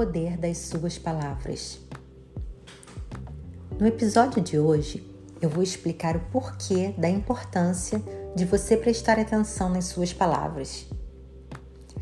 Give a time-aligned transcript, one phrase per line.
[0.00, 1.78] Poder das suas palavras.
[3.78, 5.06] No episódio de hoje,
[5.42, 8.02] eu vou explicar o porquê da importância
[8.34, 10.86] de você prestar atenção nas suas palavras.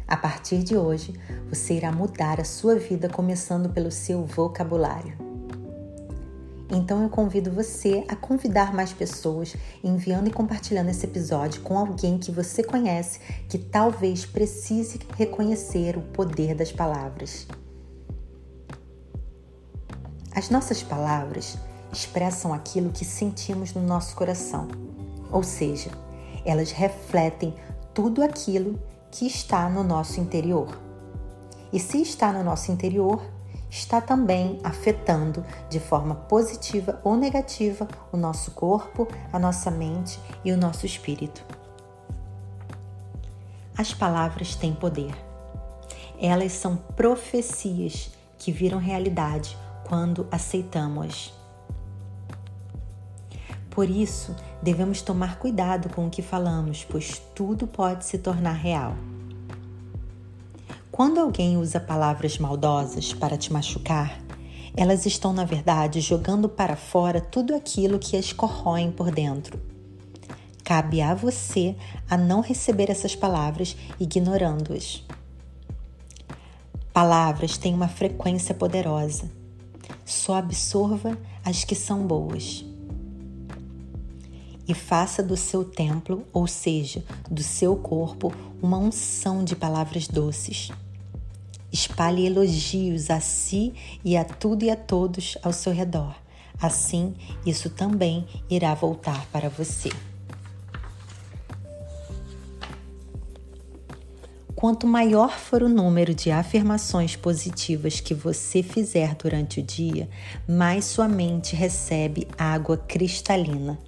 [0.07, 1.13] A partir de hoje,
[1.49, 5.19] você irá mudar a sua vida começando pelo seu vocabulário.
[6.71, 12.17] Então eu convido você a convidar mais pessoas, enviando e compartilhando esse episódio com alguém
[12.17, 13.19] que você conhece
[13.49, 17.49] que talvez precise reconhecer o poder das palavras.
[20.39, 21.59] As nossas palavras
[21.93, 24.69] expressam aquilo que sentimos no nosso coração,
[25.33, 25.91] ou seja,
[26.45, 27.57] elas refletem
[27.93, 30.81] tudo aquilo que está no nosso interior.
[31.73, 33.21] E se está no nosso interior,
[33.69, 40.53] está também afetando de forma positiva ou negativa o nosso corpo, a nossa mente e
[40.53, 41.45] o nosso espírito.
[43.77, 45.17] As palavras têm poder.
[46.17, 51.33] Elas são profecias que viram realidade quando aceitamos.
[53.71, 58.95] Por isso, devemos tomar cuidado com o que falamos, pois tudo pode se tornar real.
[60.93, 64.21] Quando alguém usa palavras maldosas para te machucar,
[64.77, 69.61] elas estão, na verdade, jogando para fora tudo aquilo que as corroem por dentro.
[70.65, 71.75] Cabe a você
[72.11, 75.05] a não receber essas palavras ignorando-as.
[76.93, 79.38] Palavras têm uma frequência poderosa.
[80.09, 82.65] Só absorva as que são boas
[84.67, 88.33] e faça do seu templo, ou seja, do seu corpo,
[88.63, 90.71] uma unção de palavras doces.
[91.71, 96.15] Espalhe elogios a si e a tudo e a todos ao seu redor.
[96.59, 97.15] Assim,
[97.45, 99.91] isso também irá voltar para você.
[104.59, 110.11] Quanto maior for o número de afirmações positivas que você fizer durante o dia,
[110.49, 113.79] mais sua mente recebe água cristalina.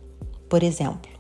[0.49, 1.11] Por exemplo,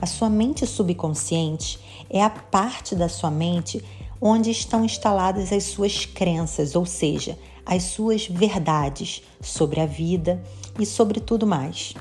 [0.00, 3.84] a sua mente subconsciente é a parte da sua mente
[4.18, 10.42] onde estão instaladas as suas crenças, ou seja, as suas verdades sobre a vida
[10.80, 11.92] e sobre tudo mais.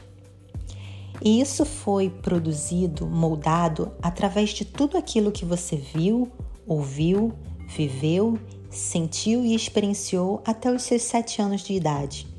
[1.22, 6.32] E isso foi produzido, moldado através de tudo aquilo que você viu,
[6.68, 7.34] ouviu,
[7.68, 8.38] viveu,
[8.70, 12.34] sentiu e experienciou até os seus sete anos de idade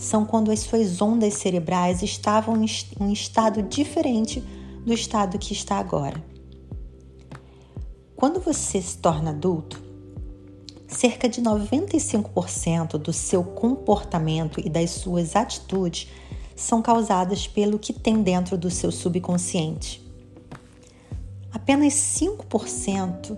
[0.00, 2.66] são quando as suas ondas cerebrais estavam em
[2.98, 4.40] um estado diferente
[4.84, 6.24] do estado que está agora.
[8.16, 9.82] Quando você se torna adulto,
[10.88, 16.08] cerca de 95% do seu comportamento e das suas atitudes
[16.56, 20.09] são causadas pelo que tem dentro do seu subconsciente.
[21.62, 23.36] Apenas 5%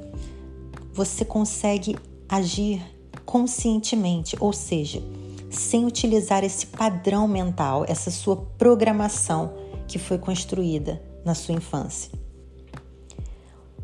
[0.95, 1.97] você consegue
[2.29, 2.81] agir
[3.27, 5.03] conscientemente, ou seja,
[5.51, 9.53] sem utilizar esse padrão mental, essa sua programação
[9.89, 12.13] que foi construída na sua infância.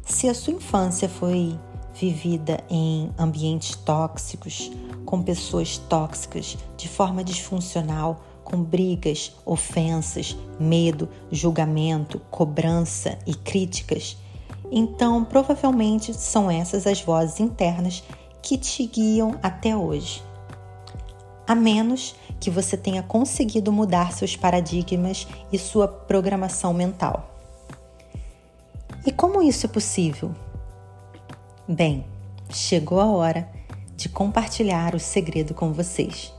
[0.06, 1.58] Se a sua infância foi
[1.92, 4.70] vivida em ambientes tóxicos,
[5.04, 14.16] com pessoas tóxicas, de forma disfuncional, com brigas, ofensas, medo, julgamento, cobrança e críticas,
[14.70, 18.02] então provavelmente são essas as vozes internas
[18.42, 20.22] que te guiam até hoje
[21.48, 27.34] a menos que você tenha conseguido mudar seus paradigmas e sua programação mental.
[29.06, 30.34] E como isso é possível?
[31.66, 32.04] Bem,
[32.50, 33.48] chegou a hora
[33.96, 36.34] de compartilhar o segredo com vocês.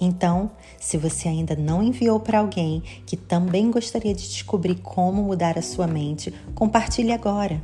[0.00, 0.52] Então,
[0.86, 5.62] se você ainda não enviou para alguém que também gostaria de descobrir como mudar a
[5.62, 7.60] sua mente, compartilhe agora.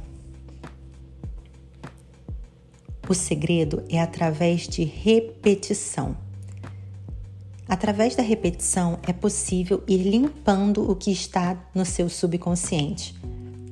[3.08, 6.16] O segredo é através de repetição.
[7.69, 13.14] Através da repetição é possível ir limpando o que está no seu subconsciente.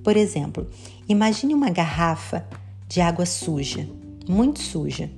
[0.05, 0.71] Por exemplo,
[1.09, 2.47] imagine uma garrafa
[2.87, 3.89] de água suja,
[4.29, 5.11] muito suja,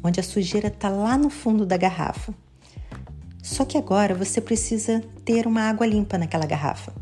[0.00, 2.32] onde a sujeira está lá no fundo da garrafa.
[3.42, 6.92] Só que agora você precisa ter uma água limpa naquela garrafa.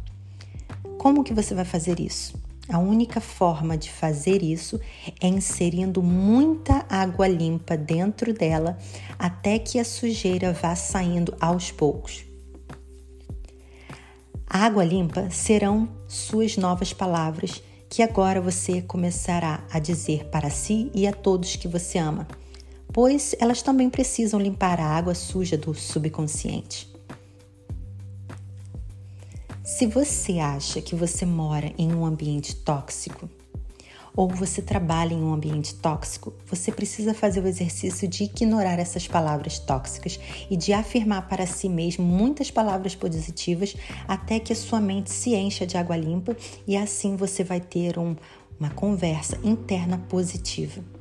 [0.98, 2.36] Como que você vai fazer isso?
[2.68, 4.78] A única forma de fazer isso
[5.20, 8.76] é inserindo muita água limpa dentro dela
[9.18, 12.24] até que a sujeira vá saindo aos poucos.
[14.46, 20.90] A água limpa serão suas novas palavras que agora você começará a dizer para si
[20.94, 22.28] e a todos que você ama,
[22.92, 26.88] pois elas também precisam limpar a água suja do subconsciente.
[29.62, 33.28] Se você acha que você mora em um ambiente tóxico
[34.16, 39.06] ou você trabalha em um ambiente tóxico, você precisa fazer o exercício de ignorar essas
[39.06, 40.18] palavras tóxicas
[40.50, 43.76] e de afirmar para si mesmo muitas palavras positivas
[44.08, 46.36] até que a sua mente se encha de água limpa
[46.66, 48.16] e assim você vai ter um,
[48.58, 50.97] uma conversa interna positiva.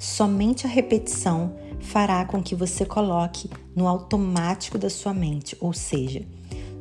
[0.00, 6.22] Somente a repetição fará com que você coloque no automático da sua mente, ou seja,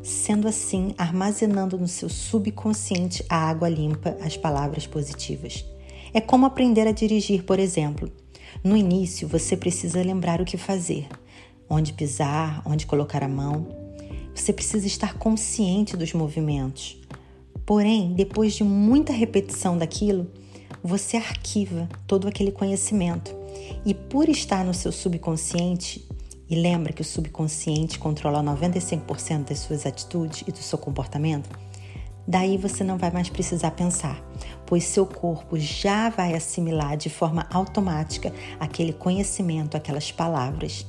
[0.01, 5.65] sendo assim armazenando no seu subconsciente a água limpa, as palavras positivas.
[6.13, 8.09] É como aprender a dirigir, por exemplo.
[8.63, 11.09] No início, você precisa lembrar o que fazer,
[11.69, 13.67] onde pisar, onde colocar a mão.
[14.33, 16.97] Você precisa estar consciente dos movimentos.
[17.65, 20.31] Porém, depois de muita repetição daquilo,
[20.83, 23.35] você arquiva todo aquele conhecimento.
[23.85, 26.07] E por estar no seu subconsciente,
[26.49, 31.49] e lembra que o subconsciente controla 95% das suas atitudes e do seu comportamento?
[32.27, 34.21] Daí você não vai mais precisar pensar,
[34.65, 40.85] pois seu corpo já vai assimilar de forma automática aquele conhecimento, aquelas palavras.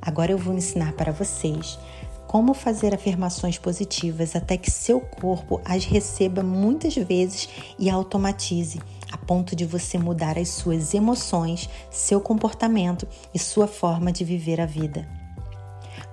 [0.00, 1.78] Agora eu vou ensinar para vocês
[2.26, 8.80] como fazer afirmações positivas até que seu corpo as receba muitas vezes e automatize
[9.10, 14.60] a ponto de você mudar as suas emoções, seu comportamento e sua forma de viver
[14.60, 15.08] a vida.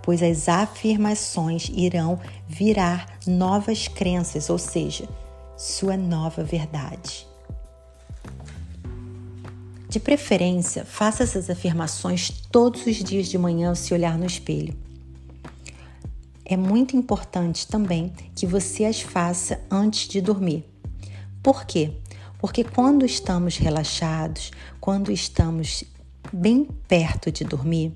[0.02, 5.08] Pois as afirmações irão virar novas crenças, ou seja,
[5.58, 7.26] sua nova verdade.
[9.90, 14.83] De preferência, faça essas afirmações todos os dias de manhã ao se olhar no espelho.
[16.46, 20.66] É muito importante também que você as faça antes de dormir.
[21.42, 21.92] Por quê?
[22.40, 25.84] Porque quando estamos relaxados, quando estamos
[26.32, 27.94] bem perto de dormir,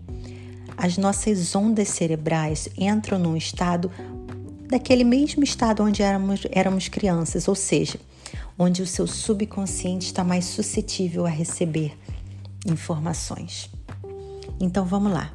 [0.77, 3.91] as nossas ondas cerebrais entram num estado
[4.69, 7.99] daquele mesmo estado onde éramos, éramos crianças, ou seja,
[8.57, 11.97] onde o seu subconsciente está mais suscetível a receber
[12.65, 13.69] informações.
[14.59, 15.31] Então vamos lá.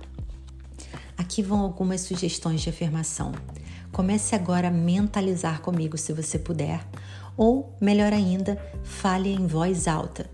[1.33, 3.33] Aqui vão algumas sugestões de afirmação.
[3.91, 6.87] Comece agora a mentalizar comigo se você puder,
[7.39, 10.29] ou, melhor ainda, fale em voz alta.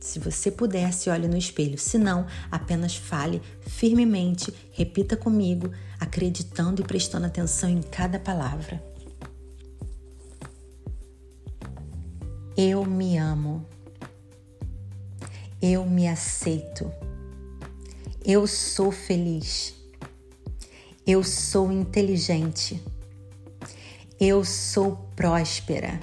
[0.00, 1.78] Se você puder, se olhe no espelho.
[1.78, 5.70] Se não, apenas fale firmemente, repita comigo,
[6.00, 8.82] acreditando e prestando atenção em cada palavra.
[12.56, 13.66] Eu me amo.
[15.60, 16.90] Eu me aceito.
[18.24, 19.78] Eu sou feliz.
[21.12, 22.80] Eu sou inteligente.
[24.20, 25.98] Eu sou próspera.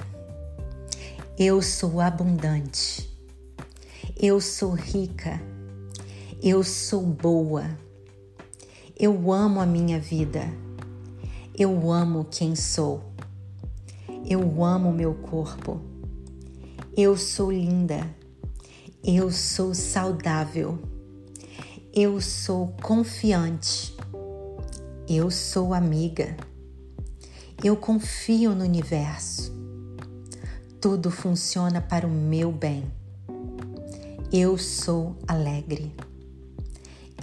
[1.39, 3.09] Eu sou abundante.
[4.19, 5.42] Eu sou rica.
[6.44, 7.63] Eu sou boa.
[9.00, 10.42] Eu amo a minha vida.
[11.57, 13.01] Eu amo quem sou.
[14.25, 15.80] Eu amo meu corpo.
[16.98, 18.13] Eu sou linda.
[19.01, 20.77] Eu sou saudável.
[21.93, 23.97] Eu sou confiante.
[25.08, 26.36] Eu sou amiga.
[27.64, 29.58] Eu confio no universo
[30.80, 32.84] tudo funciona para o meu bem.
[34.32, 35.94] Eu sou alegre.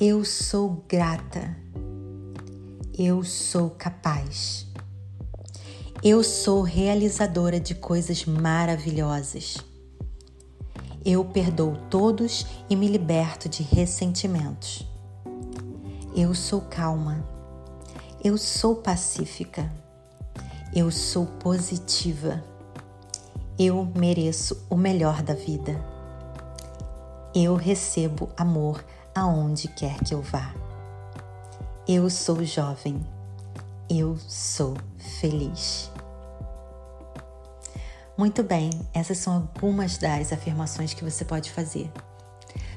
[0.00, 1.57] Eu sou grata.
[2.99, 4.67] Eu sou capaz.
[6.03, 9.57] Eu sou realizadora de coisas maravilhosas.
[11.05, 14.85] Eu perdoo todos e me liberto de ressentimentos.
[16.14, 17.34] Eu sou calma.
[18.25, 19.71] Eu sou pacífica.
[20.75, 22.43] Eu sou positiva.
[23.59, 25.78] Eu mereço o melhor da vida.
[27.35, 28.83] Eu recebo amor
[29.14, 30.54] aonde quer que eu vá.
[31.87, 32.99] Eu sou jovem.
[33.90, 35.93] Eu sou feliz.
[38.16, 41.93] Muito bem, essas são algumas das afirmações que você pode fazer.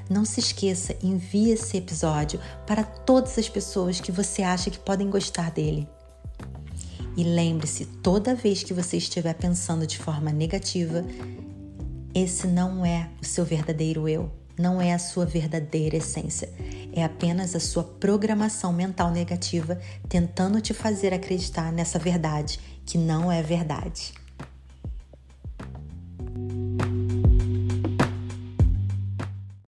[0.08, 5.10] Não se esqueça, envie esse episódio para todas as pessoas que você acha que podem
[5.10, 5.86] gostar dele.
[7.16, 11.04] E lembre-se, toda vez que você estiver pensando de forma negativa,
[12.14, 16.48] esse não é o seu verdadeiro eu, não é a sua verdadeira essência.
[16.92, 23.30] É apenas a sua programação mental negativa tentando te fazer acreditar nessa verdade que não
[23.30, 24.14] é verdade.